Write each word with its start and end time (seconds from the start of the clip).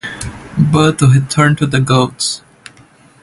But 0.57 0.97
to 0.97 1.05
return 1.05 1.55
to 1.57 1.67
the 1.67 1.79
goats. 1.79 2.41